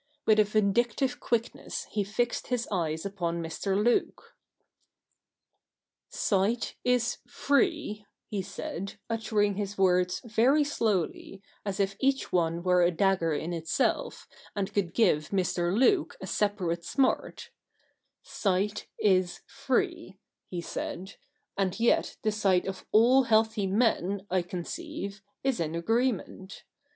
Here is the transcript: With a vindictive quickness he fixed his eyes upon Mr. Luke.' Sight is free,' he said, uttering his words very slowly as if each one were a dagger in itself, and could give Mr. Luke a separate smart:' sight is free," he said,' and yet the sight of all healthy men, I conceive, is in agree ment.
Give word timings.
With 0.25 0.39
a 0.39 0.43
vindictive 0.45 1.19
quickness 1.19 1.85
he 1.91 2.03
fixed 2.03 2.47
his 2.47 2.67
eyes 2.71 3.05
upon 3.05 3.39
Mr. 3.39 3.75
Luke.' 3.77 4.35
Sight 6.29 6.75
is 6.83 7.19
free,' 7.27 8.07
he 8.27 8.41
said, 8.41 8.95
uttering 9.11 9.57
his 9.57 9.77
words 9.77 10.19
very 10.25 10.63
slowly 10.63 11.43
as 11.63 11.79
if 11.79 11.95
each 11.99 12.31
one 12.31 12.63
were 12.63 12.81
a 12.81 12.89
dagger 12.89 13.31
in 13.33 13.53
itself, 13.53 14.27
and 14.55 14.73
could 14.73 14.95
give 14.95 15.29
Mr. 15.29 15.71
Luke 15.71 16.17
a 16.19 16.25
separate 16.25 16.83
smart:' 16.83 17.51
sight 18.23 18.87
is 18.99 19.41
free," 19.45 20.17
he 20.49 20.61
said,' 20.61 21.13
and 21.59 21.79
yet 21.79 22.17
the 22.23 22.31
sight 22.31 22.65
of 22.65 22.87
all 22.91 23.25
healthy 23.25 23.67
men, 23.67 24.25
I 24.31 24.41
conceive, 24.41 25.21
is 25.43 25.59
in 25.59 25.75
agree 25.75 26.11
ment. 26.11 26.63